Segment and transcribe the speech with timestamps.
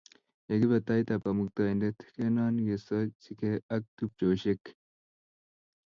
[0.47, 4.63] Ye kibe taitab Kamuktaindet kenaan kesochikei ak tupchoshechok